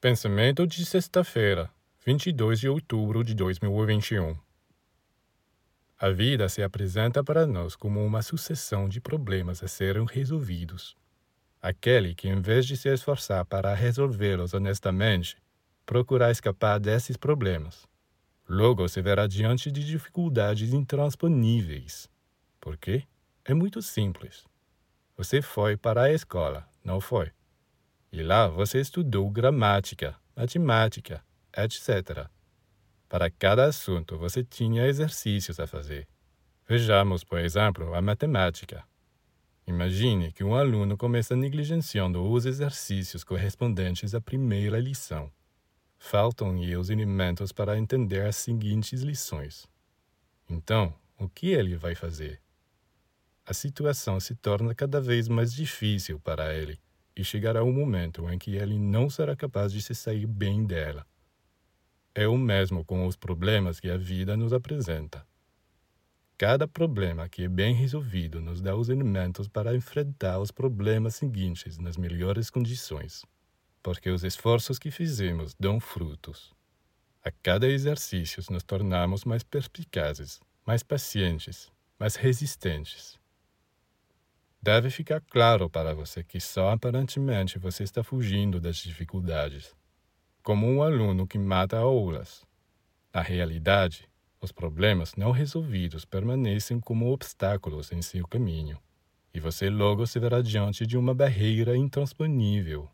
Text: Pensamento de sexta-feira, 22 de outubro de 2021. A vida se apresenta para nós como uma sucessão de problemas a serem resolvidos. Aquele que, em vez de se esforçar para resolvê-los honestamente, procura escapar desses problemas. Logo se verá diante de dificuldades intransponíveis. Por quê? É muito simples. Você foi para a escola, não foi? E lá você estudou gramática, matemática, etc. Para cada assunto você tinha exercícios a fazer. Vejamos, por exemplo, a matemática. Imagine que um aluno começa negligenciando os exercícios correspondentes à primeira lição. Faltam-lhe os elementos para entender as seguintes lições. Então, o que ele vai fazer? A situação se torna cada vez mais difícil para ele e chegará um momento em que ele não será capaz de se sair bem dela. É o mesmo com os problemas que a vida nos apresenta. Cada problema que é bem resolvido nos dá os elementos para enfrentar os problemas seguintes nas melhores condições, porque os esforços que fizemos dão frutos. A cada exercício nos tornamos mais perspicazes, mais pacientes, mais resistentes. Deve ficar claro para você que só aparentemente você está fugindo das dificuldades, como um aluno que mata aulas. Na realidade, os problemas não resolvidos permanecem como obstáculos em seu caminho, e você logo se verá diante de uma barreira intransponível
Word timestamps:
Pensamento 0.00 0.66
de 0.66 0.86
sexta-feira, 0.86 1.70
22 2.06 2.58
de 2.58 2.70
outubro 2.70 3.22
de 3.22 3.34
2021. 3.34 4.34
A 5.98 6.08
vida 6.08 6.48
se 6.48 6.62
apresenta 6.62 7.22
para 7.22 7.46
nós 7.46 7.76
como 7.76 8.02
uma 8.02 8.22
sucessão 8.22 8.88
de 8.88 8.98
problemas 8.98 9.62
a 9.62 9.68
serem 9.68 10.06
resolvidos. 10.06 10.96
Aquele 11.60 12.14
que, 12.14 12.30
em 12.30 12.40
vez 12.40 12.64
de 12.64 12.78
se 12.78 12.88
esforçar 12.88 13.44
para 13.44 13.74
resolvê-los 13.74 14.54
honestamente, 14.54 15.36
procura 15.84 16.30
escapar 16.30 16.80
desses 16.80 17.18
problemas. 17.18 17.86
Logo 18.48 18.88
se 18.88 19.02
verá 19.02 19.26
diante 19.26 19.70
de 19.70 19.84
dificuldades 19.84 20.72
intransponíveis. 20.72 22.08
Por 22.58 22.78
quê? 22.78 23.02
É 23.44 23.52
muito 23.52 23.82
simples. 23.82 24.46
Você 25.14 25.42
foi 25.42 25.76
para 25.76 26.04
a 26.04 26.10
escola, 26.10 26.66
não 26.82 27.02
foi? 27.02 27.30
E 28.12 28.24
lá 28.24 28.48
você 28.48 28.80
estudou 28.80 29.30
gramática, 29.30 30.16
matemática, 30.34 31.24
etc. 31.56 32.28
Para 33.08 33.30
cada 33.30 33.66
assunto 33.66 34.18
você 34.18 34.42
tinha 34.42 34.86
exercícios 34.86 35.60
a 35.60 35.66
fazer. 35.66 36.08
Vejamos, 36.66 37.22
por 37.22 37.38
exemplo, 37.38 37.94
a 37.94 38.02
matemática. 38.02 38.84
Imagine 39.64 40.32
que 40.32 40.42
um 40.42 40.56
aluno 40.56 40.96
começa 40.96 41.36
negligenciando 41.36 42.28
os 42.28 42.46
exercícios 42.46 43.22
correspondentes 43.22 44.12
à 44.12 44.20
primeira 44.20 44.80
lição. 44.80 45.30
Faltam-lhe 45.96 46.76
os 46.76 46.90
elementos 46.90 47.52
para 47.52 47.78
entender 47.78 48.26
as 48.26 48.34
seguintes 48.34 49.02
lições. 49.02 49.68
Então, 50.48 50.92
o 51.16 51.28
que 51.28 51.50
ele 51.50 51.76
vai 51.76 51.94
fazer? 51.94 52.40
A 53.46 53.54
situação 53.54 54.18
se 54.18 54.34
torna 54.34 54.74
cada 54.74 55.00
vez 55.00 55.28
mais 55.28 55.52
difícil 55.52 56.18
para 56.18 56.52
ele 56.52 56.80
e 57.20 57.24
chegará 57.24 57.62
um 57.62 57.72
momento 57.72 58.30
em 58.30 58.38
que 58.38 58.56
ele 58.56 58.78
não 58.78 59.10
será 59.10 59.36
capaz 59.36 59.70
de 59.70 59.82
se 59.82 59.94
sair 59.94 60.26
bem 60.26 60.64
dela. 60.64 61.06
É 62.14 62.26
o 62.26 62.38
mesmo 62.38 62.82
com 62.82 63.06
os 63.06 63.14
problemas 63.14 63.78
que 63.78 63.90
a 63.90 63.98
vida 63.98 64.38
nos 64.38 64.54
apresenta. 64.54 65.26
Cada 66.38 66.66
problema 66.66 67.28
que 67.28 67.44
é 67.44 67.48
bem 67.48 67.74
resolvido 67.74 68.40
nos 68.40 68.62
dá 68.62 68.74
os 68.74 68.88
elementos 68.88 69.46
para 69.48 69.76
enfrentar 69.76 70.38
os 70.38 70.50
problemas 70.50 71.16
seguintes 71.16 71.76
nas 71.76 71.98
melhores 71.98 72.48
condições, 72.48 73.22
porque 73.82 74.08
os 74.08 74.24
esforços 74.24 74.78
que 74.78 74.90
fizemos 74.90 75.54
dão 75.60 75.78
frutos. 75.78 76.54
A 77.22 77.30
cada 77.30 77.68
exercício 77.68 78.42
nos 78.50 78.62
tornamos 78.62 79.26
mais 79.26 79.42
perspicazes, 79.42 80.40
mais 80.66 80.82
pacientes, 80.82 81.70
mais 81.98 82.16
resistentes. 82.16 83.19
Deve 84.62 84.90
ficar 84.90 85.22
claro 85.22 85.70
para 85.70 85.94
você 85.94 86.22
que 86.22 86.38
só 86.38 86.70
aparentemente 86.70 87.58
você 87.58 87.82
está 87.82 88.04
fugindo 88.04 88.60
das 88.60 88.76
dificuldades, 88.76 89.74
como 90.42 90.66
um 90.66 90.82
aluno 90.82 91.26
que 91.26 91.38
mata 91.38 91.78
aulas. 91.78 92.44
Na 93.12 93.22
realidade, 93.22 94.06
os 94.40 94.52
problemas 94.52 95.14
não 95.16 95.30
resolvidos 95.30 96.04
permanecem 96.04 96.78
como 96.78 97.10
obstáculos 97.10 97.90
em 97.90 98.02
seu 98.02 98.26
caminho, 98.28 98.78
e 99.32 99.40
você 99.40 99.70
logo 99.70 100.06
se 100.06 100.20
verá 100.20 100.42
diante 100.42 100.86
de 100.86 100.98
uma 100.98 101.14
barreira 101.14 101.74
intransponível 101.76 102.88